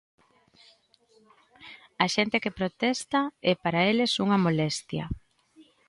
[2.03, 5.05] A xente que protesta é para eles unha molestia.